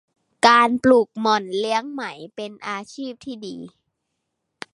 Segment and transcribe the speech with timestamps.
[0.47, 2.03] การปลูกหม่อนเลี้ยงไหม
[2.35, 3.57] เป็นอาชีพที่ดี